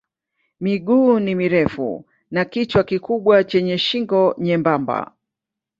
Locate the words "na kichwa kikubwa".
2.31-3.43